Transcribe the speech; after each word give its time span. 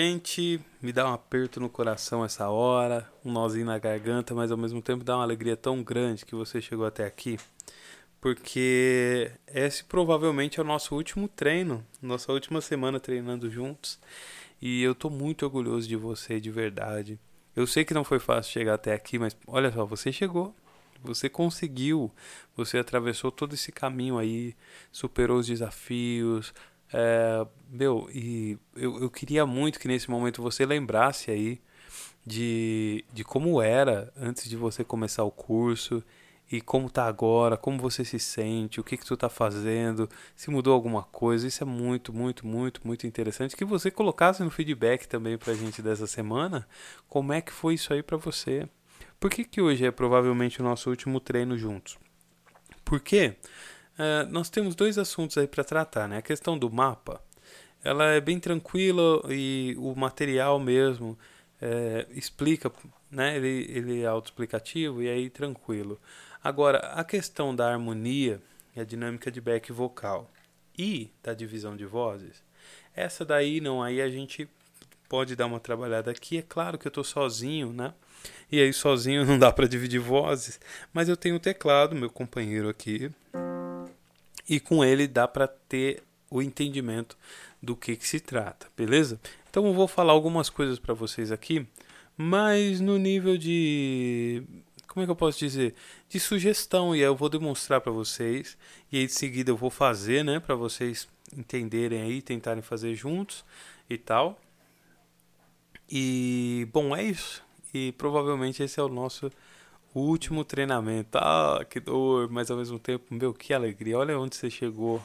Gente, 0.00 0.60
me 0.80 0.92
dá 0.92 1.10
um 1.10 1.12
aperto 1.12 1.58
no 1.58 1.68
coração 1.68 2.24
essa 2.24 2.48
hora, 2.48 3.10
um 3.24 3.32
nozinho 3.32 3.66
na 3.66 3.80
garganta, 3.80 4.32
mas 4.32 4.52
ao 4.52 4.56
mesmo 4.56 4.80
tempo 4.80 5.02
dá 5.02 5.16
uma 5.16 5.24
alegria 5.24 5.56
tão 5.56 5.82
grande 5.82 6.24
que 6.24 6.36
você 6.36 6.60
chegou 6.60 6.86
até 6.86 7.04
aqui, 7.04 7.36
porque 8.20 9.32
esse 9.48 9.82
provavelmente 9.82 10.60
é 10.60 10.62
o 10.62 10.64
nosso 10.64 10.94
último 10.94 11.26
treino, 11.26 11.84
nossa 12.00 12.32
última 12.32 12.60
semana 12.60 13.00
treinando 13.00 13.50
juntos, 13.50 13.98
e 14.62 14.84
eu 14.84 14.94
tô 14.94 15.10
muito 15.10 15.42
orgulhoso 15.44 15.88
de 15.88 15.96
você 15.96 16.40
de 16.40 16.48
verdade. 16.52 17.18
Eu 17.56 17.66
sei 17.66 17.84
que 17.84 17.92
não 17.92 18.04
foi 18.04 18.20
fácil 18.20 18.52
chegar 18.52 18.74
até 18.74 18.94
aqui, 18.94 19.18
mas 19.18 19.36
olha 19.48 19.72
só, 19.72 19.84
você 19.84 20.12
chegou, 20.12 20.54
você 21.02 21.28
conseguiu, 21.28 22.08
você 22.56 22.78
atravessou 22.78 23.32
todo 23.32 23.54
esse 23.54 23.72
caminho 23.72 24.16
aí, 24.16 24.54
superou 24.92 25.38
os 25.38 25.48
desafios, 25.48 26.54
é, 26.92 27.46
meu, 27.68 28.08
e 28.12 28.58
eu, 28.76 29.02
eu 29.02 29.10
queria 29.10 29.44
muito 29.44 29.78
que 29.78 29.88
nesse 29.88 30.10
momento 30.10 30.42
você 30.42 30.64
lembrasse 30.64 31.30
aí 31.30 31.60
de, 32.26 33.04
de 33.12 33.24
como 33.24 33.60
era 33.60 34.12
antes 34.16 34.48
de 34.48 34.56
você 34.56 34.84
começar 34.84 35.24
o 35.24 35.30
curso 35.30 36.02
e 36.50 36.60
como 36.62 36.88
tá 36.88 37.06
agora, 37.06 37.58
como 37.58 37.78
você 37.78 38.04
se 38.04 38.18
sente, 38.18 38.80
o 38.80 38.84
que 38.84 38.96
que 38.96 39.04
tu 39.04 39.16
tá 39.16 39.28
fazendo, 39.28 40.08
se 40.34 40.50
mudou 40.50 40.72
alguma 40.72 41.02
coisa. 41.02 41.46
Isso 41.46 41.62
é 41.62 41.66
muito, 41.66 42.12
muito, 42.12 42.46
muito, 42.46 42.80
muito 42.86 43.06
interessante 43.06 43.54
que 43.56 43.64
você 43.64 43.90
colocasse 43.90 44.42
no 44.42 44.50
feedback 44.50 45.06
também 45.06 45.36
pra 45.36 45.52
gente 45.54 45.82
dessa 45.82 46.06
semana, 46.06 46.66
como 47.06 47.32
é 47.32 47.40
que 47.42 47.52
foi 47.52 47.74
isso 47.74 47.92
aí 47.92 48.02
para 48.02 48.16
você. 48.16 48.66
Por 49.20 49.30
que 49.30 49.44
que 49.44 49.60
hoje 49.60 49.84
é 49.84 49.90
provavelmente 49.90 50.60
o 50.60 50.64
nosso 50.64 50.88
último 50.88 51.20
treino 51.20 51.58
juntos? 51.58 51.98
Porque 52.84 53.36
Uh, 53.98 54.30
nós 54.30 54.48
temos 54.48 54.76
dois 54.76 54.96
assuntos 54.96 55.36
aí 55.36 55.48
para 55.48 55.64
tratar, 55.64 56.08
né? 56.08 56.18
A 56.18 56.22
questão 56.22 56.56
do 56.56 56.70
mapa, 56.70 57.20
ela 57.82 58.04
é 58.06 58.20
bem 58.20 58.38
tranquila 58.38 59.22
e 59.28 59.74
o 59.78 59.94
material 59.94 60.60
mesmo 60.60 61.18
é, 61.60 62.06
explica, 62.10 62.70
né? 63.10 63.36
Ele, 63.36 63.66
ele 63.68 64.02
é 64.02 64.06
autoexplicativo 64.06 65.02
e 65.02 65.08
aí 65.08 65.28
tranquilo. 65.28 66.00
Agora, 66.42 66.78
a 66.78 67.02
questão 67.02 67.54
da 67.54 67.72
harmonia 67.72 68.40
e 68.76 68.80
a 68.80 68.84
dinâmica 68.84 69.30
de 69.30 69.40
back 69.40 69.72
vocal 69.72 70.30
e 70.78 71.10
da 71.22 71.34
divisão 71.34 71.76
de 71.76 71.84
vozes, 71.84 72.42
essa 72.94 73.24
daí 73.24 73.60
não, 73.60 73.82
aí 73.82 74.00
a 74.00 74.08
gente 74.08 74.48
pode 75.08 75.34
dar 75.34 75.46
uma 75.46 75.58
trabalhada 75.58 76.10
aqui. 76.10 76.38
É 76.38 76.42
claro 76.42 76.78
que 76.78 76.86
eu 76.86 76.90
estou 76.90 77.04
sozinho, 77.04 77.72
né? 77.72 77.92
E 78.50 78.60
aí 78.60 78.72
sozinho 78.72 79.24
não 79.26 79.38
dá 79.38 79.52
para 79.52 79.66
dividir 79.66 80.00
vozes, 80.00 80.60
mas 80.92 81.08
eu 81.08 81.16
tenho 81.16 81.36
o 81.36 81.40
teclado, 81.40 81.96
meu 81.96 82.10
companheiro 82.10 82.68
aqui, 82.68 83.10
e 84.48 84.58
com 84.58 84.84
ele 84.84 85.06
dá 85.06 85.28
para 85.28 85.46
ter 85.46 86.02
o 86.30 86.42
entendimento 86.42 87.16
do 87.62 87.76
que, 87.76 87.96
que 87.96 88.06
se 88.06 88.20
trata, 88.20 88.68
beleza? 88.76 89.20
Então 89.50 89.66
eu 89.66 89.72
vou 89.72 89.88
falar 89.88 90.12
algumas 90.12 90.48
coisas 90.48 90.78
para 90.78 90.94
vocês 90.94 91.32
aqui, 91.32 91.66
mas 92.16 92.80
no 92.80 92.98
nível 92.98 93.36
de 93.36 94.42
como 94.86 95.02
é 95.02 95.06
que 95.06 95.10
eu 95.10 95.16
posso 95.16 95.38
dizer? 95.38 95.74
De 96.08 96.18
sugestão, 96.18 96.94
e 96.94 96.98
aí 96.98 97.04
eu 97.04 97.14
vou 97.14 97.28
demonstrar 97.28 97.80
para 97.80 97.92
vocês, 97.92 98.56
e 98.90 98.98
aí 98.98 99.06
de 99.06 99.12
seguida 99.12 99.50
eu 99.50 99.56
vou 99.56 99.70
fazer, 99.70 100.24
né, 100.24 100.40
para 100.40 100.54
vocês 100.54 101.06
entenderem 101.36 102.00
aí, 102.00 102.22
tentarem 102.22 102.62
fazer 102.62 102.94
juntos 102.94 103.44
e 103.88 103.98
tal. 103.98 104.40
E 105.90 106.66
bom, 106.72 106.96
é 106.96 107.04
isso. 107.04 107.42
E 107.72 107.92
provavelmente 107.92 108.62
esse 108.62 108.80
é 108.80 108.82
o 108.82 108.88
nosso 108.88 109.30
o 109.94 110.00
último 110.00 110.44
treinamento. 110.44 111.18
Ah, 111.18 111.64
que 111.68 111.80
dor, 111.80 112.28
mas 112.30 112.50
ao 112.50 112.56
mesmo 112.56 112.78
tempo, 112.78 113.12
meu, 113.14 113.32
que 113.32 113.52
alegria. 113.52 113.98
Olha 113.98 114.18
onde 114.18 114.36
você 114.36 114.50
chegou. 114.50 115.02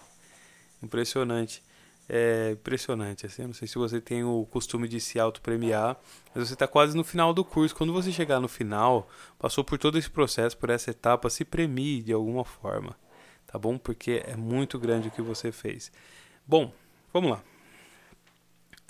Impressionante. 0.81 1.63
É 2.09 2.51
impressionante. 2.51 3.25
Assim, 3.25 3.43
não 3.43 3.53
sei 3.53 3.67
se 3.67 3.75
você 3.75 4.01
tem 4.01 4.23
o 4.23 4.45
costume 4.51 4.87
de 4.87 4.99
se 4.99 5.19
auto-premiar, 5.19 5.97
mas 6.33 6.47
você 6.47 6.53
está 6.53 6.67
quase 6.67 6.95
no 6.95 7.03
final 7.03 7.33
do 7.33 7.45
curso. 7.45 7.75
Quando 7.75 7.93
você 7.93 8.11
chegar 8.11 8.39
no 8.39 8.47
final, 8.47 9.09
passou 9.39 9.63
por 9.63 9.77
todo 9.77 9.97
esse 9.97 10.09
processo, 10.09 10.57
por 10.57 10.69
essa 10.69 10.91
etapa, 10.91 11.29
se 11.29 11.45
premie 11.45 12.01
de 12.01 12.11
alguma 12.11 12.43
forma. 12.43 12.95
Tá 13.47 13.57
bom? 13.57 13.77
Porque 13.77 14.23
é 14.25 14.35
muito 14.35 14.77
grande 14.79 15.07
o 15.07 15.11
que 15.11 15.21
você 15.21 15.51
fez. 15.51 15.91
Bom, 16.45 16.73
vamos 17.13 17.31
lá. 17.31 17.43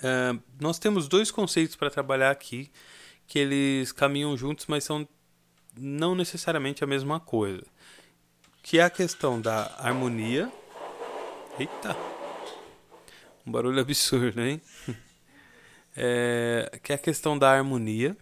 Uh, 0.00 0.42
nós 0.60 0.78
temos 0.78 1.06
dois 1.06 1.30
conceitos 1.30 1.76
para 1.76 1.90
trabalhar 1.90 2.30
aqui 2.30 2.70
que 3.26 3.38
eles 3.38 3.92
caminham 3.92 4.36
juntos, 4.36 4.66
mas 4.66 4.84
são 4.84 5.06
não 5.76 6.14
necessariamente 6.14 6.82
a 6.84 6.86
mesma 6.86 7.20
coisa. 7.20 7.64
Que 8.62 8.78
é 8.78 8.82
a 8.82 8.90
questão 8.90 9.40
da 9.40 9.74
harmonia. 9.78 10.50
Eita! 11.58 11.96
Um 13.46 13.52
barulho 13.52 13.80
absurdo, 13.80 14.40
hein? 14.40 14.60
É, 15.96 16.78
que 16.82 16.92
é 16.92 16.94
a 16.96 16.98
questão 16.98 17.38
da 17.38 17.52
harmonia, 17.52 18.16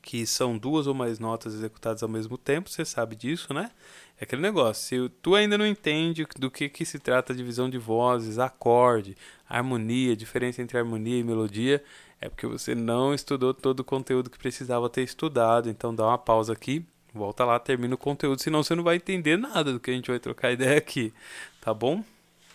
que 0.00 0.26
são 0.26 0.58
duas 0.58 0.88
ou 0.88 0.94
mais 0.94 1.20
notas 1.20 1.54
executadas 1.54 2.02
ao 2.02 2.08
mesmo 2.08 2.36
tempo, 2.36 2.68
você 2.68 2.84
sabe 2.84 3.14
disso, 3.14 3.54
né? 3.54 3.70
É 4.18 4.24
aquele 4.24 4.42
negócio, 4.42 4.84
se 4.84 5.08
tu 5.22 5.34
ainda 5.34 5.56
não 5.56 5.66
entende 5.66 6.26
do 6.38 6.50
que, 6.50 6.68
que 6.68 6.84
se 6.84 6.98
trata 6.98 7.34
divisão 7.34 7.70
de 7.70 7.78
vozes, 7.78 8.38
acorde, 8.38 9.16
harmonia, 9.48 10.16
diferença 10.16 10.60
entre 10.60 10.76
harmonia 10.76 11.18
e 11.18 11.24
melodia, 11.24 11.82
é 12.22 12.28
porque 12.28 12.46
você 12.46 12.72
não 12.72 13.12
estudou 13.12 13.52
todo 13.52 13.80
o 13.80 13.84
conteúdo 13.84 14.30
que 14.30 14.38
precisava 14.38 14.88
ter 14.88 15.02
estudado. 15.02 15.68
Então 15.68 15.92
dá 15.92 16.06
uma 16.06 16.16
pausa 16.16 16.52
aqui, 16.52 16.86
volta 17.12 17.44
lá, 17.44 17.58
termina 17.58 17.96
o 17.96 17.98
conteúdo, 17.98 18.40
senão 18.40 18.62
você 18.62 18.76
não 18.76 18.84
vai 18.84 18.94
entender 18.96 19.36
nada 19.36 19.72
do 19.72 19.80
que 19.80 19.90
a 19.90 19.94
gente 19.94 20.08
vai 20.08 20.20
trocar 20.20 20.52
ideia 20.54 20.78
aqui, 20.78 21.12
tá 21.60 21.74
bom? 21.74 22.04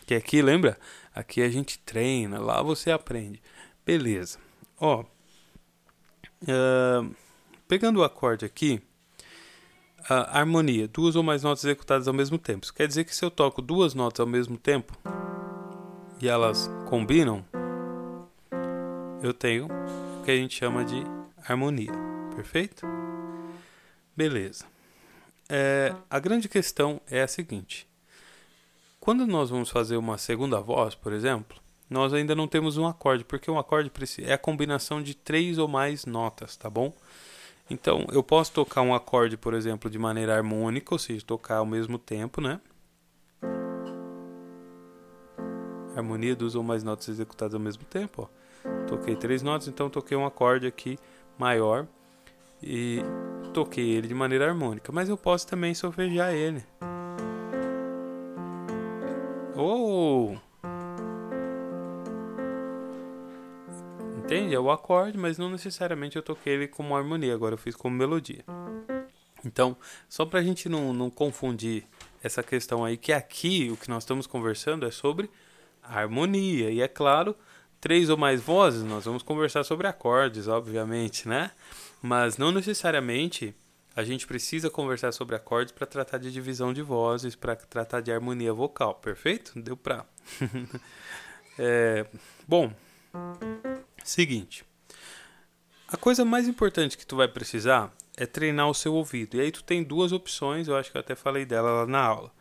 Que 0.06 0.16
aqui, 0.16 0.42
lembra? 0.42 0.80
Aqui 1.14 1.42
a 1.42 1.50
gente 1.50 1.80
treina, 1.80 2.40
lá 2.40 2.62
você 2.62 2.92
aprende. 2.92 3.42
Beleza. 3.86 4.40
Ó, 4.80 5.02
uh, 6.44 7.16
pegando 7.68 8.00
o 8.00 8.04
acorde 8.06 8.46
aqui, 8.46 8.82
a 10.08 10.40
harmonia, 10.40 10.88
duas 10.88 11.18
ou 11.18 11.24
mais 11.24 11.44
notas 11.44 11.66
executadas 11.66 12.08
ao 12.08 12.14
mesmo 12.14 12.38
tempo. 12.38 12.64
Isso 12.64 12.74
quer 12.74 12.88
dizer 12.88 13.04
que 13.04 13.14
se 13.14 13.26
eu 13.26 13.30
toco 13.30 13.62
duas 13.62 13.94
notas 13.94 14.22
ao 14.22 14.28
mesmo 14.28 14.58
tempo 14.58 14.98
e 16.22 16.30
elas 16.30 16.70
combinam, 16.88 17.44
eu 19.28 19.34
tenho 19.34 19.68
o 19.68 20.24
que 20.24 20.32
a 20.32 20.36
gente 20.36 20.56
chama 20.56 20.84
de 20.84 21.04
harmonia. 21.48 21.92
Perfeito? 22.36 22.86
Beleza. 24.16 24.66
É, 25.50 25.94
a 26.10 26.20
grande 26.20 26.50
questão 26.50 27.02
é 27.10 27.22
a 27.22 27.28
seguinte: 27.28 27.88
quando 29.00 29.28
nós 29.28 29.50
vamos 29.50 29.70
fazer 29.70 29.98
uma 29.98 30.18
segunda 30.18 30.60
voz, 30.60 30.96
por 30.96 31.14
exemplo, 31.14 31.60
nós 31.90 32.14
ainda 32.14 32.36
não 32.36 32.48
temos 32.48 32.78
um 32.78 32.86
acorde, 32.86 33.24
porque 33.24 33.50
um 33.50 33.58
acorde 33.58 33.92
é 34.24 34.34
a 34.34 34.38
combinação 34.38 35.02
de 35.02 35.14
três 35.14 35.58
ou 35.58 35.68
mais 35.68 36.06
notas, 36.06 36.56
tá 36.58 36.70
bom? 36.70 36.94
Então, 37.70 38.06
eu 38.12 38.24
posso 38.24 38.52
tocar 38.52 38.82
um 38.82 38.94
acorde, 38.94 39.36
por 39.38 39.54
exemplo, 39.54 39.90
de 39.90 40.00
maneira 40.00 40.36
harmônica, 40.36 40.94
ou 40.94 41.00
seja, 41.00 41.26
tocar 41.26 41.58
ao 41.58 41.66
mesmo 41.66 41.98
tempo, 41.98 42.40
né? 42.40 42.62
Harmonia 45.96 46.36
duas 46.36 46.56
ou 46.56 46.64
mais 46.64 46.84
notas 46.84 47.10
executadas 47.10 47.54
ao 47.54 47.60
mesmo 47.60 47.84
tempo, 47.84 48.24
ó. 48.24 48.47
Toquei 48.88 49.16
três 49.16 49.42
notas, 49.42 49.68
então 49.68 49.90
toquei 49.90 50.16
um 50.16 50.26
acorde 50.26 50.66
aqui 50.66 50.98
maior 51.38 51.88
e 52.62 53.02
toquei 53.54 53.90
ele 53.90 54.08
de 54.08 54.14
maneira 54.14 54.48
harmônica. 54.48 54.92
Mas 54.92 55.10
eu 55.10 55.18
posso 55.18 55.48
também 55.48 55.74
solfejar 55.74 56.34
ele. 56.34 56.64
Oh! 59.56 60.36
Entende? 64.18 64.54
É 64.54 64.60
o 64.60 64.70
acorde, 64.70 65.18
mas 65.18 65.38
não 65.38 65.50
necessariamente 65.50 66.18
eu 66.18 66.22
toquei 66.22 66.54
ele 66.54 66.68
como 66.68 66.96
harmonia. 66.96 67.34
Agora 67.34 67.56
eu 67.56 67.58
fiz 67.58 67.76
como 67.76 67.96
melodia. 67.96 68.44
Então, 69.44 69.78
só 70.10 70.26
para 70.26 70.40
a 70.40 70.44
gente 70.44 70.68
não, 70.68 70.94
não 70.94 71.10
confundir 71.10 71.86
essa 72.22 72.44
questão 72.44 72.84
aí, 72.84 72.98
que 72.98 73.14
aqui 73.14 73.70
o 73.72 73.78
que 73.78 73.90
nós 73.90 74.04
estamos 74.04 74.28
conversando 74.28 74.86
é 74.86 74.92
sobre 74.92 75.30
harmonia. 75.82 76.70
E 76.70 76.82
é 76.82 76.88
claro, 76.88 77.36
três 77.80 78.10
ou 78.10 78.18
mais 78.18 78.42
vozes, 78.42 78.84
nós 78.84 79.06
vamos 79.06 79.24
conversar 79.24 79.64
sobre 79.64 79.88
acordes, 79.88 80.48
obviamente, 80.48 81.28
né? 81.28 81.52
Mas 82.02 82.38
não 82.38 82.52
necessariamente 82.52 83.56
a 83.96 84.04
gente 84.04 84.28
precisa 84.28 84.70
conversar 84.70 85.12
sobre 85.12 85.36
acordes 85.36 85.72
para 85.74 85.88
tratar 85.88 86.20
de 86.20 86.32
divisão 86.32 86.72
de 86.72 86.84
vozes, 86.84 87.36
para 87.36 87.56
tratar 87.56 88.00
de 88.02 88.12
harmonia 88.12 88.54
vocal, 88.54 88.94
perfeito? 88.96 89.60
Deu 89.60 89.76
pra. 89.76 90.06
é, 91.58 92.06
bom, 92.48 92.72
seguinte. 94.04 94.64
A 95.88 95.98
coisa 95.98 96.24
mais 96.24 96.48
importante 96.48 96.98
que 96.98 97.06
tu 97.06 97.16
vai 97.16 97.28
precisar 97.28 97.92
é 98.18 98.26
treinar 98.26 98.68
o 98.68 98.74
seu 98.74 98.96
ouvido. 98.96 99.38
E 99.38 99.42
aí 99.42 99.52
tu 99.52 99.64
tem 99.64 99.84
duas 99.84 100.12
opções, 100.12 100.68
eu 100.68 100.76
acho 100.76 100.92
que 100.92 100.98
eu 100.98 101.02
até 101.02 101.16
falei 101.16 101.46
dela 101.46 101.72
lá 101.72 101.86
na 101.86 102.02
aula. 102.02 102.32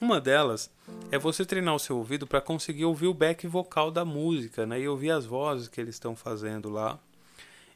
Uma 0.00 0.20
delas 0.20 0.70
é 1.10 1.18
você 1.18 1.44
treinar 1.44 1.74
o 1.74 1.78
seu 1.78 1.96
ouvido 1.96 2.26
para 2.26 2.40
conseguir 2.40 2.86
ouvir 2.86 3.06
o 3.06 3.14
back 3.14 3.46
vocal 3.46 3.90
da 3.90 4.04
música, 4.04 4.66
né? 4.66 4.80
E 4.80 4.88
ouvir 4.88 5.10
as 5.10 5.26
vozes 5.26 5.68
que 5.68 5.80
eles 5.80 5.94
estão 5.94 6.16
fazendo 6.16 6.70
lá. 6.70 6.98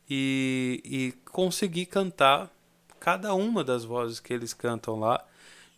E, 0.08 0.80
e 0.84 1.30
conseguir 1.30 1.86
cantar 1.86 2.50
cada 2.98 3.34
uma 3.34 3.62
das 3.62 3.84
vozes 3.84 4.20
que 4.20 4.32
eles 4.32 4.52
cantam 4.52 4.98
lá. 4.98 5.24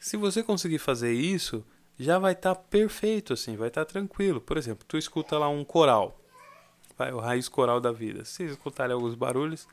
Se 0.00 0.16
você 0.16 0.42
conseguir 0.42 0.78
fazer 0.78 1.12
isso, 1.12 1.64
já 1.98 2.18
vai 2.18 2.32
estar 2.32 2.54
tá 2.54 2.60
perfeito, 2.60 3.32
assim, 3.32 3.56
vai 3.56 3.68
estar 3.68 3.84
tá 3.84 3.92
tranquilo. 3.92 4.40
Por 4.40 4.56
exemplo, 4.56 4.84
tu 4.86 4.96
escuta 4.96 5.38
lá 5.38 5.48
um 5.48 5.64
coral. 5.64 6.18
vai, 6.98 7.12
o 7.12 7.20
raiz 7.20 7.48
coral 7.48 7.80
da 7.80 7.92
vida. 7.92 8.24
Se 8.24 8.44
escutarem 8.44 8.94
alguns 8.94 9.14
barulhos, 9.14 9.68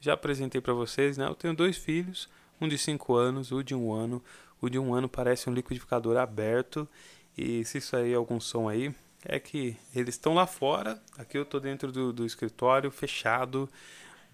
já 0.00 0.14
apresentei 0.14 0.60
para 0.60 0.72
vocês, 0.72 1.18
né? 1.18 1.26
Eu 1.26 1.34
tenho 1.34 1.54
dois 1.54 1.76
filhos, 1.76 2.28
um 2.60 2.66
de 2.66 2.78
5 2.78 3.14
anos, 3.14 3.52
o 3.52 3.62
de 3.62 3.74
um 3.74 3.92
ano. 3.92 4.22
O 4.60 4.68
de 4.68 4.78
um 4.78 4.94
ano 4.94 5.08
parece 5.08 5.48
um 5.48 5.52
liquidificador 5.52 6.16
aberto. 6.16 6.88
E 7.36 7.64
se 7.64 7.78
isso 7.78 7.96
aí 7.96 8.12
é 8.12 8.16
algum 8.16 8.40
som 8.40 8.68
aí, 8.68 8.94
é 9.24 9.38
que 9.38 9.76
eles 9.94 10.14
estão 10.14 10.34
lá 10.34 10.46
fora. 10.46 11.00
Aqui 11.18 11.38
eu 11.38 11.44
tô 11.44 11.60
dentro 11.60 11.92
do, 11.92 12.12
do 12.12 12.26
escritório, 12.26 12.90
fechado. 12.90 13.68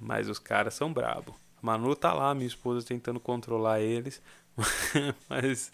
Mas 0.00 0.28
os 0.28 0.38
caras 0.38 0.74
são 0.74 0.92
brabo. 0.92 1.34
A 1.62 1.66
Manu 1.66 1.94
tá 1.96 2.12
lá, 2.12 2.34
minha 2.34 2.46
esposa, 2.46 2.86
tentando 2.86 3.18
controlar 3.18 3.80
eles. 3.80 4.22
mas 5.28 5.72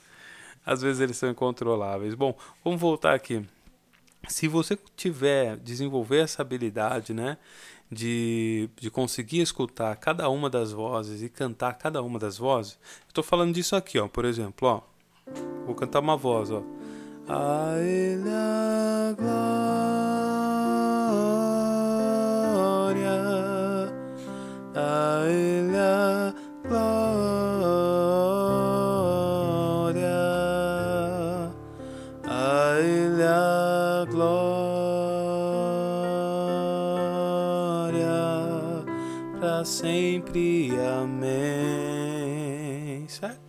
às 0.65 0.83
vezes 0.83 1.01
eles 1.01 1.17
são 1.17 1.31
incontroláveis. 1.31 2.15
Bom, 2.15 2.37
vamos 2.65 2.81
voltar 2.81 3.15
aqui. 3.15 3.45
Se 4.29 4.47
você 4.49 4.79
tiver, 4.97 5.57
desenvolver 5.57 6.21
essa 6.21 6.43
habilidade, 6.43 7.13
né? 7.13 7.37
De, 7.91 8.71
de 8.77 8.91
conseguir 8.91 9.41
escutar 9.41 9.95
cada 9.97 10.29
uma 10.31 10.49
das 10.49 10.73
vozes 10.73 11.23
e 11.23 11.29
cantar 11.29 11.75
cada 11.75 12.03
uma 12.03 12.19
das 12.19 12.39
vozes. 12.39 12.79
Estou 13.07 13.23
falando 13.23 13.55
disso 13.55 13.77
aqui, 13.77 13.99
ó, 13.99 14.09
por 14.09 14.25
exemplo, 14.25 14.69
ó. 14.69 14.81
Vou 15.67 15.75
cantar 15.75 16.01
uma 16.01 16.17
voz, 16.17 16.51
ó. 16.51 16.63
A 17.29 17.77
ele 17.79 18.29
a 18.31 19.15
glória, 19.17 19.53
a 24.75 25.25
ele 25.29 25.77
a 25.77 26.35
glória, 37.93 38.85
para 39.39 39.65
sempre, 39.65 40.71
amém. 41.01 41.47
Certo? 43.09 43.41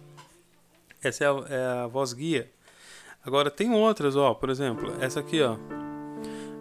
Essa 1.02 1.24
é 1.24 1.28
a, 1.28 1.32
é 1.50 1.66
a 1.84 1.88
voz 1.88 2.14
guia. 2.14 2.52
Agora 3.26 3.50
tem 3.50 3.74
outras, 3.74 4.16
ó, 4.18 4.34
por 4.34 4.50
exemplo, 4.50 4.94
essa 5.00 5.22
aqui, 5.22 5.42
ó. 5.42 5.56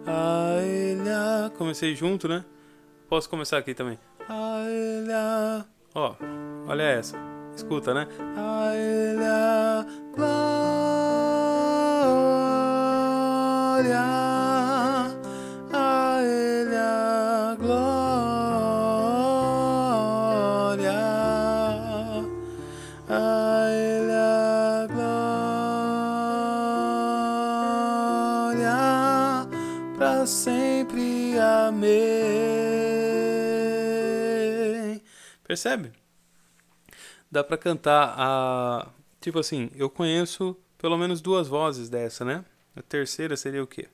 A 0.05 0.61
ilha. 0.63 1.51
Comecei 1.57 1.95
junto, 1.95 2.27
né? 2.27 2.43
Posso 3.09 3.29
começar 3.29 3.57
aqui 3.57 3.73
também. 3.73 3.97
A 4.27 4.63
ilha. 4.67 5.65
Ó, 5.93 6.15
olha 6.67 6.83
essa. 6.83 7.17
Escuta, 7.55 7.93
né? 7.93 8.07
A 8.35 8.71
ilha. 8.75 9.85
Glória. 10.15 11.03
Percebe? 35.53 35.91
Dá 37.29 37.43
pra 37.43 37.59
cantar 37.59 38.15
a. 38.17 38.87
Tipo 39.21 39.37
assim, 39.37 39.69
eu 39.75 39.87
conheço 39.87 40.57
pelo 40.79 40.97
menos 40.97 41.21
duas 41.21 41.47
vozes 41.47 41.91
dessa, 41.91 42.25
né? 42.25 42.43
A 42.75 42.81
terceira 42.81 43.37
seria 43.37 43.61
o 43.61 43.67
quê? 43.67 43.87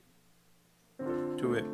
Deixa 1.32 1.44
eu 1.44 1.50
ver. 1.50 1.66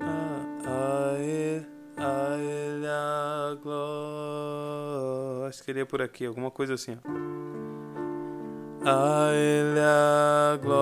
A, 0.00 0.46
a, 0.64 1.18
e, 1.20 1.62
a, 1.98 2.38
ele, 2.38 2.86
a, 2.86 3.54
gló... 3.62 5.46
Acho 5.46 5.58
que 5.58 5.64
seria 5.66 5.84
por 5.84 6.00
aqui, 6.00 6.24
alguma 6.24 6.50
coisa 6.50 6.72
assim. 6.72 6.96
Ó. 6.96 7.00
A 8.88 9.30
ele 9.34 9.78
a 9.78 10.56
gló... 10.62 10.72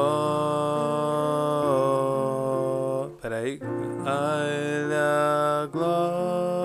Peraí. 3.21 3.59
A 4.07 4.45
ele 4.47 4.95
a 4.95 5.67
gló... 5.67 6.64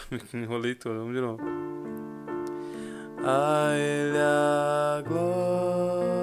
Enrolei 0.34 0.74
todo, 0.74 0.98
vamos 0.98 1.14
de 1.14 1.20
novo. 1.20 1.42
A 3.24 3.72
ele 3.76 4.18
a 4.18 5.02
glória, 5.06 6.21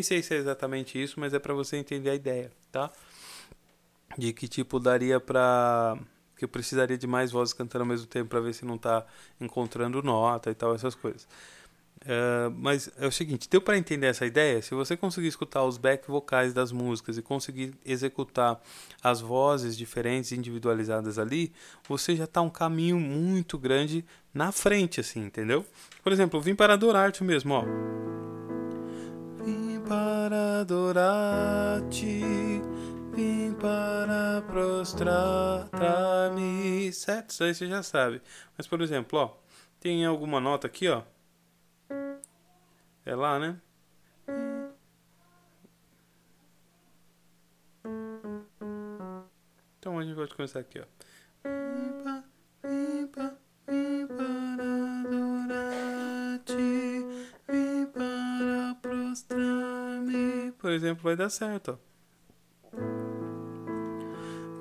Nem 0.00 0.02
sei 0.02 0.22
se 0.22 0.32
é 0.32 0.38
exatamente 0.38 1.00
isso, 1.00 1.20
mas 1.20 1.34
é 1.34 1.38
para 1.38 1.52
você 1.52 1.76
entender 1.76 2.08
a 2.08 2.14
ideia, 2.14 2.50
tá? 2.72 2.90
De 4.16 4.32
que 4.32 4.48
tipo 4.48 4.80
daria 4.80 5.20
pra. 5.20 5.98
que 6.38 6.44
eu 6.46 6.48
precisaria 6.48 6.96
de 6.96 7.06
mais 7.06 7.30
vozes 7.30 7.52
cantando 7.52 7.82
ao 7.82 7.88
mesmo 7.88 8.06
tempo 8.06 8.30
para 8.30 8.40
ver 8.40 8.54
se 8.54 8.64
não 8.64 8.78
tá 8.78 9.04
encontrando 9.38 10.02
nota 10.02 10.50
e 10.50 10.54
tal, 10.54 10.74
essas 10.74 10.94
coisas. 10.94 11.28
É, 12.02 12.48
mas 12.56 12.90
é 12.96 13.06
o 13.06 13.12
seguinte, 13.12 13.46
deu 13.46 13.60
para 13.60 13.76
entender 13.76 14.06
essa 14.06 14.24
ideia? 14.24 14.62
Se 14.62 14.74
você 14.74 14.96
conseguir 14.96 15.28
escutar 15.28 15.64
os 15.64 15.76
back 15.76 16.10
vocais 16.10 16.54
das 16.54 16.72
músicas 16.72 17.18
e 17.18 17.22
conseguir 17.22 17.74
executar 17.84 18.58
as 19.02 19.20
vozes 19.20 19.76
diferentes 19.76 20.32
individualizadas 20.32 21.18
ali, 21.18 21.52
você 21.86 22.16
já 22.16 22.26
tá 22.26 22.40
um 22.40 22.48
caminho 22.48 22.98
muito 22.98 23.58
grande 23.58 24.02
na 24.32 24.50
frente, 24.50 24.98
assim, 24.98 25.26
entendeu? 25.26 25.62
Por 26.02 26.10
exemplo, 26.10 26.40
vim 26.40 26.54
para 26.54 26.72
adorar-te 26.72 27.22
mesmo, 27.22 27.52
ó. 27.52 28.00
Para 29.90 30.60
adorar-te, 30.60 32.22
vim 33.12 33.52
para 33.54 34.40
prostrar-me, 34.46 35.72
certo? 36.92 37.30
Isso 37.30 37.42
aí 37.42 37.52
você 37.52 37.66
já 37.66 37.82
sabe. 37.82 38.22
Mas, 38.56 38.68
por 38.68 38.80
exemplo, 38.82 39.18
ó, 39.18 39.36
tem 39.80 40.06
alguma 40.06 40.38
nota 40.38 40.68
aqui, 40.68 40.88
ó. 40.88 41.02
É 43.04 43.16
lá, 43.16 43.40
né? 43.40 43.60
Então 49.80 49.98
a 49.98 50.04
gente 50.04 50.14
pode 50.14 50.32
começar 50.36 50.60
aqui, 50.60 50.78
ó. 50.78 50.84
Por 60.70 60.74
exemplo, 60.74 61.02
vai 61.02 61.16
dar 61.16 61.28
certo. 61.28 61.76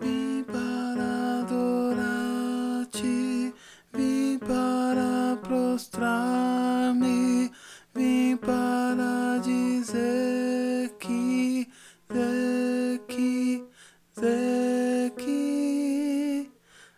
Vim 0.01 0.43
para 0.43 1.41
adorar-te, 1.41 3.53
vim 3.93 4.39
para 4.39 5.37
prostrar-me, 5.43 7.51
vim 7.93 8.35
para 8.37 9.37
dizer 9.43 10.95
que, 10.97 11.71
dizer 12.09 13.01
que, 13.07 13.67
dizer 14.15 15.11
que. 15.11 16.51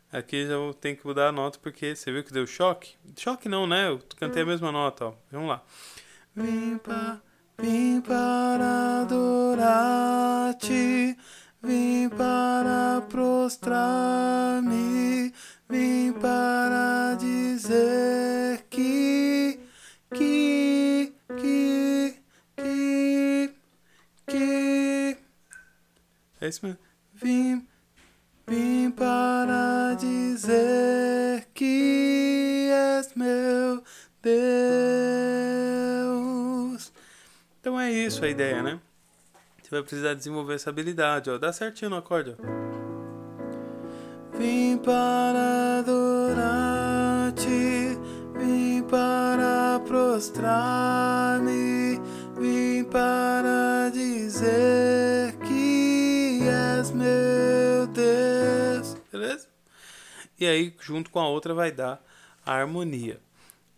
Aqui 0.10 0.48
já 0.48 0.56
tem 0.80 0.96
que 0.96 1.06
mudar 1.06 1.28
a 1.28 1.32
nota 1.34 1.60
porque 1.62 1.98
você 1.98 2.14
viu 2.14 2.24
que 2.24 2.32
deu 2.32 2.48
choque? 2.48 2.96
Choque 3.18 3.50
não, 3.50 3.68
né? 3.68 3.90
Eu 3.90 4.02
cantei 4.16 4.44
a 4.44 4.46
mesma 4.46 4.72
nota, 4.72 5.08
ó. 5.08 5.14
Vamos 5.30 5.50
lá. 5.50 5.62
Vim, 6.34 6.78
pa, 6.78 7.22
vim 7.62 8.02
para 8.02 9.02
adorar-te, 9.02 9.96
vim 11.62 12.10
para 12.10 13.02
prostrar-me, 13.08 13.72
vim 15.70 16.12
para 16.14 17.16
dizer 17.20 18.66
que, 18.70 19.60
que, 20.14 21.14
que, 21.38 22.16
que, 22.58 23.54
que. 24.28 25.18
É 26.42 26.48
isso 26.48 26.66
mesmo. 26.66 26.80
Vim, 27.14 27.68
Então 38.22 38.26
é 38.26 38.26
isso 38.26 38.26
a 38.26 38.30
ideia, 38.30 38.62
né? 38.62 38.80
Você 39.62 39.72
vai 39.72 39.82
precisar 39.82 40.14
desenvolver 40.14 40.54
essa 40.54 40.70
habilidade, 40.70 41.30
ó. 41.32 41.40
Dá 41.40 41.52
certinho 41.52 41.90
no 41.90 41.98
acorde, 41.98 42.36
ó. 42.38 42.44
Vim 44.38 44.78
para 44.78 45.80
adorar-te, 45.80 47.50
vim 48.38 48.84
prostrar-me, 49.88 51.50
vim 52.40 52.84
para 52.86 53.90
dizer 53.92 55.36
que 55.40 56.42
és 56.48 56.92
meu 56.92 57.88
Deus. 57.88 58.96
Beleza? 59.12 59.48
E 60.40 60.46
aí, 60.46 60.76
junto 60.80 61.10
com 61.10 61.20
a 61.20 61.28
outra, 61.28 61.54
vai 61.56 61.72
dar 61.72 62.00
a 62.46 62.54
harmonia. 62.54 63.20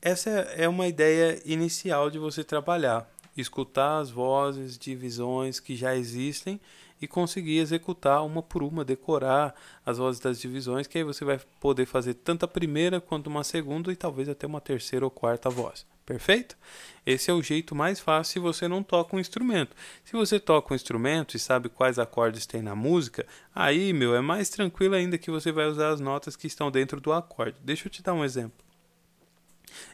Essa 0.02 0.30
é 0.30 0.68
uma 0.68 0.88
ideia 0.88 1.42
inicial 1.46 2.10
de 2.10 2.20
você 2.20 2.44
trabalhar, 2.44 3.10
escutar 3.36 4.00
as 4.00 4.10
vozes, 4.10 4.78
divisões 4.78 5.60
que 5.60 5.76
já 5.76 5.96
existem 5.96 6.60
e 7.02 7.08
conseguir 7.08 7.58
executar 7.58 8.26
uma 8.26 8.42
por 8.42 8.64
uma, 8.64 8.86
decorar 8.86 9.54
as 9.86 9.98
vozes 9.98 10.22
das 10.22 10.40
divisões, 10.40 10.88
que 10.88 10.98
aí 10.98 11.04
você 11.04 11.26
vai 11.26 11.40
poder 11.60 11.86
fazer 11.86 12.14
tanto 12.14 12.46
a 12.46 12.48
primeira 12.48 13.02
quanto 13.02 13.28
uma 13.28 13.44
segunda 13.44 13.92
e 13.92 13.96
talvez 13.96 14.30
até 14.30 14.48
uma 14.48 14.62
terceira 14.62 15.06
ou 15.06 15.12
quarta 15.12 15.50
voz. 15.50 15.86
Perfeito? 16.06 16.58
Esse 17.06 17.32
é 17.32 17.34
o 17.34 17.42
jeito 17.42 17.74
mais 17.74 18.00
fácil 18.00 18.34
se 18.34 18.40
você 18.40 18.68
não 18.68 18.84
toca 18.84 19.16
um 19.16 19.20
instrumento. 19.20 19.76
Se 20.04 20.14
você 20.14 20.40
toca 20.40 20.74
um 20.74 20.76
instrumento 20.76 21.36
e 21.36 21.40
sabe 21.40 21.70
quais 21.70 21.98
acordes 21.98 22.46
tem 22.46 22.62
na 22.62 22.76
música, 22.76 23.26
aí, 23.56 23.94
meu, 23.94 24.14
é 24.14 24.22
mais 24.22 24.50
tranquilo 24.50 24.96
ainda 24.96 25.18
que 25.18 25.32
você 25.32 25.52
vai 25.52 25.66
usar 25.66 25.90
as 25.90 26.02
notas 26.02 26.36
que 26.36 26.48
estão 26.48 26.70
dentro 26.70 27.00
do 27.00 27.14
acorde. 27.14 27.58
Deixa 27.64 27.88
eu 27.88 27.92
te 27.92 28.04
dar 28.04 28.14
um 28.14 28.24
exemplo. 28.24 28.64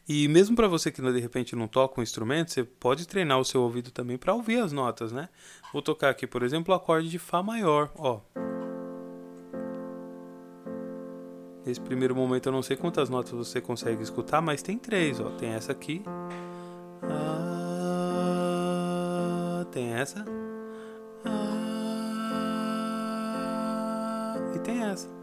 E 0.07 0.27
mesmo 0.27 0.55
para 0.55 0.67
você 0.67 0.91
que 0.91 1.01
de 1.01 1.19
repente 1.19 1.55
não 1.55 1.67
toca 1.67 1.99
um 1.99 2.03
instrumento, 2.03 2.51
você 2.51 2.63
pode 2.63 3.07
treinar 3.07 3.39
o 3.39 3.45
seu 3.45 3.61
ouvido 3.61 3.91
também 3.91 4.17
para 4.17 4.33
ouvir 4.33 4.59
as 4.59 4.71
notas, 4.71 5.11
né? 5.11 5.29
Vou 5.71 5.81
tocar 5.81 6.09
aqui, 6.09 6.25
por 6.27 6.43
exemplo, 6.43 6.73
o 6.73 6.77
acorde 6.77 7.09
de 7.09 7.19
Fá 7.19 7.43
maior, 7.43 7.91
ó. 7.95 8.21
Nesse 11.65 11.81
primeiro 11.81 12.15
momento 12.15 12.47
eu 12.47 12.51
não 12.51 12.63
sei 12.63 12.75
quantas 12.75 13.09
notas 13.09 13.31
você 13.31 13.61
consegue 13.61 14.01
escutar, 14.01 14.41
mas 14.41 14.63
tem 14.63 14.77
três, 14.77 15.19
ó. 15.19 15.29
Tem 15.31 15.49
essa 15.49 15.71
aqui. 15.71 16.01
Ah, 17.03 18.05
tem 19.71 19.93
essa. 19.93 20.25
Ah, 21.25 21.75
e 24.55 24.59
tem 24.59 24.83
essa. 24.83 25.18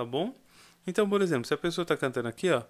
Tá 0.00 0.04
bom? 0.06 0.32
Então, 0.86 1.06
por 1.06 1.20
exemplo, 1.20 1.46
se 1.46 1.52
a 1.52 1.58
pessoa 1.58 1.84
tá 1.84 1.94
cantando 1.94 2.26
aqui, 2.26 2.50
ó. 2.50 2.62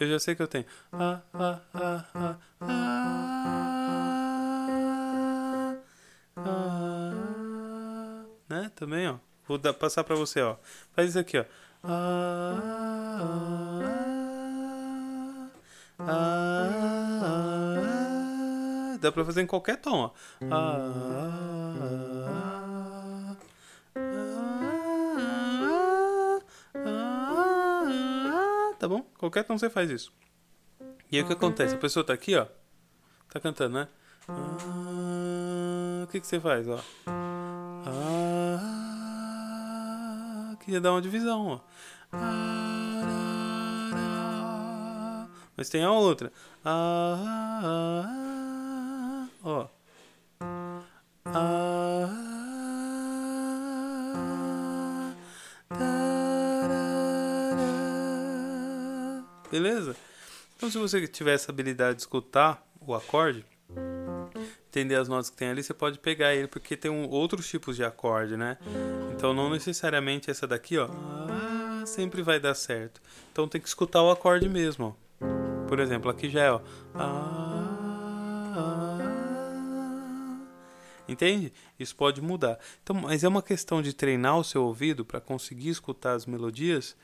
Eu 0.00 0.08
já 0.08 0.18
sei 0.18 0.34
que 0.34 0.42
eu 0.42 0.48
tenho. 0.48 0.64
Ah, 0.92 1.20
ah, 1.32 1.60
ah, 1.72 2.04
ah, 2.12 2.36
ah, 2.60 2.66
ah, 6.34 8.24
né? 8.48 8.72
Também, 8.74 9.08
ó. 9.08 9.18
Vou 9.46 9.56
dar, 9.56 9.72
passar 9.72 10.02
pra 10.02 10.16
você, 10.16 10.40
ó. 10.40 10.56
Faz 10.96 11.10
isso 11.10 11.18
aqui, 11.20 11.38
ó. 11.38 11.44
Ah, 11.84 12.56
ah, 16.00 16.00
ah, 16.00 16.06
ah, 18.94 18.98
Dá 19.00 19.12
pra 19.12 19.24
fazer 19.24 19.42
em 19.42 19.46
qualquer 19.46 19.76
tom, 19.76 20.06
ó. 20.06 20.10
Ah, 20.50 20.90
ah, 21.80 22.19
tá 28.80 28.88
bom? 28.88 29.04
Qualquer 29.18 29.44
tom 29.44 29.56
você 29.58 29.68
faz 29.68 29.90
isso. 29.90 30.10
E 31.12 31.16
aí 31.18 31.22
o 31.22 31.26
que 31.26 31.34
acontece? 31.34 31.74
A 31.74 31.78
pessoa 31.78 32.02
tá 32.02 32.14
aqui, 32.14 32.34
ó. 32.34 32.46
Tá 33.30 33.38
cantando, 33.38 33.74
né? 33.74 33.86
Ah, 34.26 36.04
o 36.04 36.06
que, 36.06 36.18
que 36.18 36.26
você 36.26 36.40
faz, 36.40 36.66
ó? 36.66 36.80
Ah, 37.86 38.56
queria 40.64 40.80
dar 40.80 40.92
uma 40.92 41.02
divisão, 41.02 41.46
ó. 41.46 41.60
Mas 45.54 45.68
tem 45.68 45.84
a 45.84 45.92
outra. 45.92 46.32
Ah, 46.64 47.26
ó. 49.44 49.68
Ah, 51.26 51.59
Beleza? 59.50 59.96
Então, 60.56 60.70
se 60.70 60.78
você 60.78 61.08
tiver 61.08 61.34
essa 61.34 61.50
habilidade 61.50 61.96
de 61.96 62.02
escutar 62.02 62.64
o 62.80 62.94
acorde, 62.94 63.44
entender 64.68 64.94
as 64.94 65.08
notas 65.08 65.28
que 65.28 65.36
tem 65.36 65.48
ali, 65.48 65.62
você 65.62 65.74
pode 65.74 65.98
pegar 65.98 66.34
ele, 66.34 66.46
porque 66.46 66.76
tem 66.76 66.90
um, 66.90 67.08
outros 67.08 67.48
tipos 67.48 67.74
de 67.76 67.84
acorde, 67.84 68.36
né? 68.36 68.58
Então, 69.12 69.34
não 69.34 69.50
necessariamente 69.50 70.30
essa 70.30 70.46
daqui, 70.46 70.78
ó, 70.78 70.88
ah, 70.88 71.82
sempre 71.84 72.22
vai 72.22 72.38
dar 72.38 72.54
certo. 72.54 73.00
Então, 73.32 73.48
tem 73.48 73.60
que 73.60 73.66
escutar 73.66 74.02
o 74.02 74.10
acorde 74.10 74.48
mesmo, 74.48 74.96
ó. 74.96 75.66
Por 75.66 75.80
exemplo, 75.80 76.10
aqui 76.10 76.28
já 76.28 76.42
é, 76.42 76.52
ó. 76.52 76.60
Ah, 76.94 77.70
ah, 78.56 78.90
entende? 81.08 81.52
Isso 81.78 81.96
pode 81.96 82.20
mudar. 82.20 82.58
Então, 82.82 82.94
mas 82.94 83.24
é 83.24 83.28
uma 83.28 83.42
questão 83.42 83.82
de 83.82 83.92
treinar 83.92 84.38
o 84.38 84.44
seu 84.44 84.62
ouvido 84.64 85.04
para 85.04 85.20
conseguir 85.20 85.70
escutar 85.70 86.12
as 86.12 86.26
melodias 86.26 86.96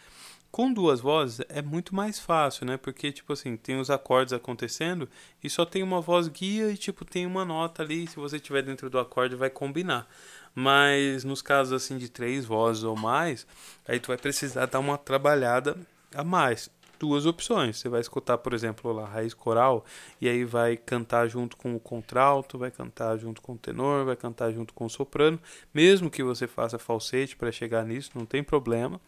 com 0.56 0.72
duas 0.72 1.00
vozes 1.02 1.44
é 1.50 1.60
muito 1.60 1.94
mais 1.94 2.18
fácil, 2.18 2.64
né? 2.64 2.78
Porque, 2.78 3.12
tipo 3.12 3.34
assim, 3.34 3.58
tem 3.58 3.78
os 3.78 3.90
acordes 3.90 4.32
acontecendo 4.32 5.06
e 5.44 5.50
só 5.50 5.66
tem 5.66 5.82
uma 5.82 6.00
voz 6.00 6.28
guia 6.28 6.70
e, 6.70 6.78
tipo, 6.78 7.04
tem 7.04 7.26
uma 7.26 7.44
nota 7.44 7.82
ali. 7.82 8.06
Se 8.06 8.16
você 8.16 8.36
estiver 8.36 8.62
dentro 8.62 8.88
do 8.88 8.98
acorde, 8.98 9.36
vai 9.36 9.50
combinar. 9.50 10.08
Mas 10.54 11.24
nos 11.24 11.42
casos, 11.42 11.74
assim, 11.74 11.98
de 11.98 12.08
três 12.08 12.46
vozes 12.46 12.84
ou 12.84 12.96
mais, 12.96 13.46
aí 13.86 14.00
tu 14.00 14.06
vai 14.06 14.16
precisar 14.16 14.64
dar 14.64 14.78
uma 14.78 14.96
trabalhada 14.96 15.76
a 16.14 16.24
mais. 16.24 16.70
Duas 16.98 17.26
opções. 17.26 17.76
Você 17.76 17.90
vai 17.90 18.00
escutar, 18.00 18.38
por 18.38 18.54
exemplo, 18.54 18.90
lá, 18.94 19.04
raiz 19.04 19.34
coral, 19.34 19.84
e 20.22 20.26
aí 20.26 20.42
vai 20.42 20.78
cantar 20.78 21.28
junto 21.28 21.54
com 21.58 21.76
o 21.76 21.78
contralto, 21.78 22.56
vai 22.56 22.70
cantar 22.70 23.18
junto 23.18 23.42
com 23.42 23.52
o 23.52 23.58
tenor, 23.58 24.06
vai 24.06 24.16
cantar 24.16 24.50
junto 24.52 24.72
com 24.72 24.86
o 24.86 24.90
soprano. 24.90 25.38
Mesmo 25.74 26.10
que 26.10 26.22
você 26.22 26.46
faça 26.46 26.78
falsete 26.78 27.36
para 27.36 27.52
chegar 27.52 27.84
nisso, 27.84 28.12
não 28.14 28.24
tem 28.24 28.42
problema. 28.42 28.98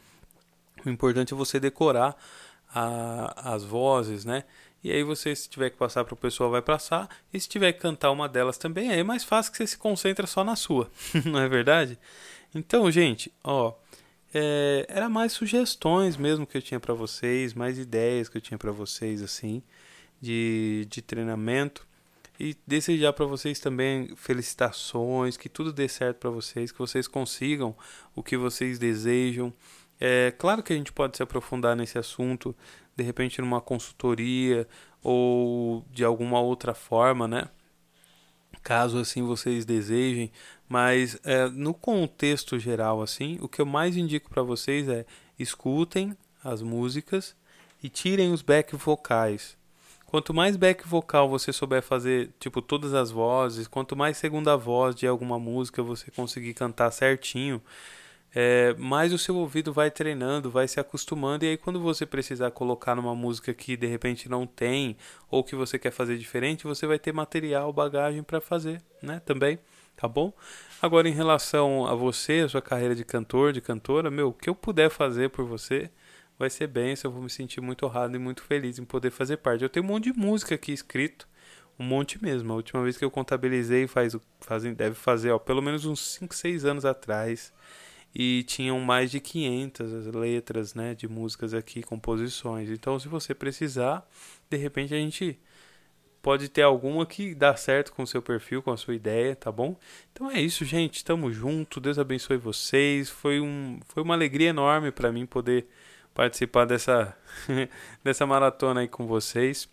O 0.85 0.91
importante 0.91 1.35
é 1.35 1.37
você 1.37 1.59
decorar 1.61 2.17
a, 2.75 3.55
as 3.55 3.65
vozes, 3.65 4.25
né? 4.25 4.45
E 4.83 4.93
aí 4.93 5.03
você, 5.03 5.35
se 5.35 5.49
tiver 5.49 5.71
que 5.71 5.77
passar 5.77 6.05
para 6.05 6.15
o 6.15 6.17
pessoal, 6.17 6.51
vai 6.51 6.63
passar. 6.63 7.09
E 7.33 7.41
se 7.41 7.49
tiver 7.49 7.73
que 7.73 7.81
cantar 7.81 8.11
uma 8.11 8.29
delas 8.29 8.57
também, 8.57 8.91
aí 8.91 9.01
é 9.01 9.05
mais 9.05 9.25
fácil 9.25 9.51
que 9.51 9.59
você 9.59 9.67
se 9.67 9.77
concentra 9.77 10.27
só 10.27 10.45
na 10.45 10.55
sua. 10.55 10.91
Não 11.27 11.41
é 11.41 11.49
verdade? 11.49 11.99
Então, 12.55 12.91
gente, 12.91 13.33
ó, 13.43 13.75
é, 14.33 14.87
era 14.89 15.09
mais 15.09 15.33
sugestões 15.33 16.17
mesmo 16.17 16.47
que 16.47 16.57
eu 16.57 16.63
tinha 16.63 16.79
para 16.79 16.95
vocês, 16.95 17.55
mais 17.55 17.79
ideias 17.79 18.29
que 18.29 18.37
eu 18.37 18.41
tinha 18.41 18.59
para 18.59 18.71
vocês, 18.71 19.21
assim, 19.23 19.63
de, 20.21 20.87
de 20.89 21.03
treinamento. 21.03 21.87
E 22.41 22.57
desejar 22.65 23.13
para 23.15 23.27
vocês 23.27 23.59
também 23.59 24.15
felicitações, 24.15 25.37
que 25.37 25.49
tudo 25.49 25.73
dê 25.73 25.89
certo 25.89 26.19
para 26.19 26.31
vocês, 26.31 26.71
que 26.71 26.79
vocês 26.79 27.09
consigam 27.09 27.75
o 28.15 28.23
que 28.23 28.37
vocês 28.37 28.79
desejam. 28.79 29.53
É 30.01 30.33
claro 30.39 30.63
que 30.63 30.73
a 30.73 30.77
gente 30.77 30.93
pode 30.93 31.17
se 31.17 31.23
aprofundar 31.23 31.75
nesse 31.75 31.99
assunto, 31.99 32.55
de 32.97 33.03
repente 33.03 33.41
numa 33.41 33.61
consultoria 33.61 34.67
ou 35.03 35.85
de 35.91 36.05
alguma 36.05 36.41
outra 36.41 36.75
forma, 36.75 37.27
né? 37.27 37.49
Caso 38.63 38.99
assim 38.99 39.23
vocês 39.23 39.65
desejem, 39.65 40.31
mas 40.69 41.19
é, 41.25 41.49
no 41.49 41.75
contexto 41.75 42.59
geral 42.59 43.03
assim, 43.03 43.39
o 43.41 43.49
que 43.49 43.61
eu 43.61 43.67
mais 43.67 43.97
indico 43.97 44.31
para 44.31 44.43
vocês 44.43 44.89
é 44.89 45.05
escutem 45.39 46.17
as 46.43 46.63
músicas 46.63 47.37
e 47.83 47.89
tirem 47.89 48.33
os 48.33 48.43
back 48.43 48.75
vocais. 48.77 49.57
Quanto 50.07 50.33
mais 50.33 50.57
back 50.57 50.89
vocal 50.89 51.29
você 51.29 51.53
souber 51.53 51.83
fazer, 51.83 52.31
tipo 52.41 52.63
todas 52.63 52.95
as 52.95 53.11
vozes, 53.11 53.69
quanto 53.69 53.95
mais 53.95 54.17
segunda 54.17 54.57
voz 54.57 54.95
de 54.95 55.07
alguma 55.07 55.39
música 55.39 55.83
você 55.83 56.11
conseguir 56.11 56.55
cantar 56.55 56.91
certinho, 56.91 57.63
é, 58.35 58.75
mais 58.75 59.13
o 59.13 59.19
seu 59.19 59.37
ouvido 59.37 59.73
vai 59.73 59.91
treinando, 59.91 60.51
vai 60.51 60.69
se 60.69 60.79
acostumando, 60.79 61.45
e 61.45 61.49
aí 61.49 61.57
quando 61.57 61.81
você 61.81 62.05
precisar 62.05 62.51
colocar 62.51 62.95
numa 62.95 63.15
música 63.15 63.55
que 63.55 63.77
de 63.77 63.87
repente 63.87 64.29
não 64.29 64.47
tem, 64.47 64.97
ou 65.31 65.43
que 65.43 65.57
você 65.57 65.79
quer 65.79 65.91
fazer 65.91 66.19
diferente, 66.19 66.65
você 66.65 66.87
vai 66.87 66.99
ter 66.99 67.13
material, 67.13 67.73
bagagem 67.73 68.23
para 68.23 68.41
fazer, 68.41 68.83
né? 69.03 69.21
Também, 69.25 69.59
tá 69.97 70.07
bom? 70.07 70.33
Agora, 70.81 71.09
em 71.09 71.13
relação 71.13 71.87
a 71.87 71.95
você, 71.95 72.41
a 72.41 72.49
sua 72.49 72.63
carreira 72.63 72.95
de 72.95 73.05
cantor, 73.05 73.53
de 73.53 73.61
cantora, 73.61 74.11
meu, 74.11 74.29
o 74.29 74.33
que 74.33 74.49
eu 74.49 74.55
puder 74.55 74.91
fazer 74.91 75.31
por 75.31 75.45
você 75.45 75.91
vai 76.39 76.49
ser 76.49 76.69
bem, 76.69 76.95
eu 77.03 77.11
vou 77.11 77.21
me 77.23 77.31
sentir 77.31 77.61
muito 77.61 77.85
honrado 77.85 78.15
e 78.15 78.19
muito 78.19 78.43
feliz 78.43 78.79
em 78.79 78.85
poder 78.85 79.11
fazer 79.11 79.39
parte. 79.39 79.65
Eu 79.65 79.69
tenho 79.69 79.85
um 79.85 79.89
monte 79.89 80.13
de 80.13 80.19
música 80.19 80.55
aqui 80.55 80.73
escrito, 80.73 81.27
um 81.79 81.85
monte 81.85 82.23
mesmo. 82.23 82.53
A 82.53 82.57
última 82.57 82.83
vez 82.83 82.97
que 82.97 83.05
eu 83.05 83.11
contabilizei 83.11 83.89
faz, 83.89 84.17
faz 84.41 84.63
deve 84.63 84.95
fazer 84.95 85.33
ó, 85.33 85.39
pelo 85.39 85.61
menos 85.61 85.85
uns 85.85 86.01
5, 86.15 86.35
6 86.35 86.65
anos 86.65 86.85
atrás 86.85 87.53
e 88.15 88.43
tinham 88.45 88.81
mais 88.81 89.11
de 89.11 89.21
500 89.21 90.07
letras, 90.15 90.75
né, 90.75 90.95
de 90.95 91.07
músicas 91.07 91.55
aqui, 91.55 91.83
composições. 91.83 92.71
Então, 92.71 92.99
se 92.99 93.09
você 93.09 93.35
precisar, 93.35 94.09
de 94.51 94.57
repente 94.57 94.95
a 94.95 94.99
gente 94.99 95.39
pode 96.23 96.49
ter 96.49 96.63
alguma 96.63 97.07
que 97.07 97.35
dá 97.35 97.55
certo 97.57 97.93
com 97.93 98.03
o 98.03 98.07
seu 98.07 98.21
perfil, 98.21 98.63
com 98.63 98.71
a 98.71 98.77
sua 98.77 98.95
ideia, 98.95 99.37
tá 99.37 99.51
bom? 99.51 99.77
Então 100.13 100.31
é 100.31 100.41
isso, 100.41 100.65
gente. 100.65 101.05
Tamo 101.05 101.33
junto. 101.33 101.81
Deus 101.81 101.99
abençoe 101.99 102.37
vocês. 102.37 103.09
Foi, 103.09 103.41
um, 103.41 103.81
foi 103.89 104.03
uma 104.03 104.15
alegria 104.15 104.51
enorme 104.51 104.91
para 104.91 105.13
mim 105.13 105.25
poder 105.27 105.67
participar 106.13 106.65
dessa, 106.65 107.17
dessa 108.03 108.27
maratona 108.27 108.81
aí 108.81 108.89
com 108.89 109.07
vocês. 109.07 109.69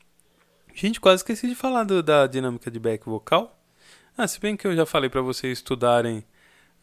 Gente, 0.74 1.00
quase 1.00 1.22
esqueci 1.22 1.48
de 1.48 1.56
falar 1.56 1.84
do, 1.84 2.04
da 2.04 2.28
dinâmica 2.28 2.70
de 2.70 2.80
back 2.80 3.06
vocal. 3.06 3.60
Ah, 4.18 4.28
se 4.28 4.40
bem 4.40 4.56
que 4.56 4.68
eu 4.68 4.76
já 4.76 4.86
falei 4.86 5.10
para 5.10 5.22
vocês 5.22 5.58
estudarem 5.58 6.24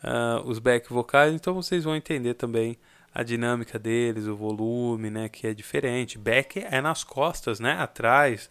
uh, 0.04 0.47
os 0.47 0.59
back 0.59 0.92
vocais, 0.92 1.35
então 1.35 1.54
vocês 1.54 1.85
vão 1.85 1.97
entender 1.97 2.35
também 2.35 2.78
a 3.14 3.23
dinâmica 3.23 3.78
deles, 3.78 4.26
o 4.26 4.35
volume, 4.37 5.11
né, 5.11 5.28
que 5.28 5.47
é 5.47 5.54
diferente. 5.54 6.18
Back 6.18 6.61
é 6.61 6.80
nas 6.80 7.04
costas, 7.04 7.61
né, 7.61 7.73
atrás. 7.73 8.49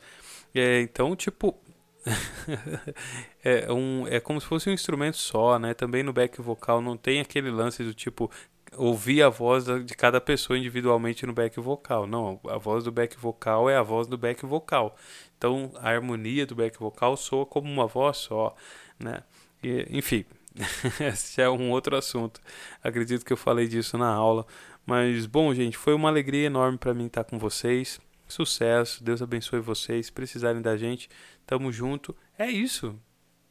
É, 0.53 0.81
então, 0.81 1.15
tipo, 1.15 1.57
é, 3.43 3.71
um, 3.71 4.07
é 4.07 4.19
como 4.19 4.39
se 4.39 4.47
fosse 4.47 4.69
um 4.69 4.73
instrumento 4.73 5.17
só, 5.17 5.57
né? 5.59 5.73
Também 5.73 6.03
no 6.03 6.13
back 6.13 6.41
vocal 6.41 6.81
não 6.81 6.97
tem 6.97 7.19
aquele 7.19 7.49
lance 7.51 7.83
do 7.83 7.93
tipo 7.93 8.29
ouvir 8.77 9.21
a 9.21 9.29
voz 9.29 9.65
de 9.65 9.95
cada 9.95 10.21
pessoa 10.21 10.57
individualmente 10.57 11.25
no 11.25 11.33
back 11.33 11.59
vocal. 11.59 12.07
Não, 12.07 12.39
a 12.47 12.57
voz 12.57 12.83
do 12.83 12.91
back 12.91 13.17
vocal 13.17 13.69
é 13.69 13.75
a 13.75 13.83
voz 13.83 14.07
do 14.07 14.17
back 14.17 14.45
vocal. 14.45 14.95
Então 15.37 15.71
a 15.75 15.89
harmonia 15.89 16.45
do 16.45 16.55
back 16.55 16.77
vocal 16.79 17.17
soa 17.17 17.45
como 17.45 17.71
uma 17.71 17.87
voz 17.87 18.17
só, 18.17 18.55
né? 18.99 19.23
E, 19.63 19.85
enfim, 19.89 20.25
esse 20.99 21.41
é 21.41 21.49
um 21.49 21.71
outro 21.71 21.95
assunto. 21.95 22.41
Acredito 22.83 23.25
que 23.25 23.33
eu 23.33 23.37
falei 23.37 23.67
disso 23.67 23.97
na 23.97 24.07
aula. 24.07 24.45
Mas, 24.85 25.25
bom, 25.25 25.53
gente, 25.53 25.77
foi 25.77 25.93
uma 25.93 26.09
alegria 26.09 26.47
enorme 26.47 26.77
para 26.77 26.93
mim 26.93 27.05
estar 27.05 27.23
com 27.23 27.37
vocês. 27.37 27.99
Sucesso, 28.27 29.03
Deus 29.03 29.21
abençoe 29.21 29.59
vocês. 29.59 30.07
Se 30.07 30.11
precisarem 30.11 30.61
da 30.61 30.77
gente, 30.77 31.09
tamo 31.45 31.71
junto. 31.71 32.15
É 32.37 32.49
isso. 32.49 32.99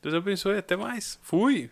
Deus 0.03 0.15
abençoe, 0.15 0.59
até 0.59 0.77
mais. 0.77 1.19
Fui! 1.23 1.71